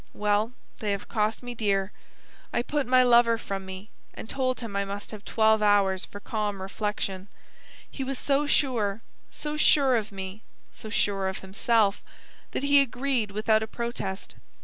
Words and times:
"Well, 0.15 0.53
they 0.79 0.93
have 0.93 1.07
cost 1.07 1.43
me 1.43 1.53
dear. 1.53 1.91
I 2.51 2.63
put 2.63 2.87
my 2.87 3.03
lover 3.03 3.37
from 3.37 3.67
me 3.67 3.91
and 4.15 4.27
told 4.27 4.59
him 4.59 4.75
I 4.75 4.83
must 4.83 5.11
have 5.11 5.23
twelve 5.23 5.61
hours 5.61 6.05
for 6.05 6.19
calm 6.19 6.59
reflection. 6.59 7.27
He 7.91 8.03
was 8.03 8.17
so 8.17 8.47
sure 8.47 9.03
so 9.29 9.57
sure 9.57 9.95
of 9.95 10.11
me, 10.11 10.41
so 10.73 10.89
sure 10.89 11.27
of 11.27 11.41
himself 11.41 12.01
that 12.49 12.63
he 12.63 12.81
agreed 12.81 13.29
without 13.29 13.61
a 13.61 13.67
protest. 13.67 14.33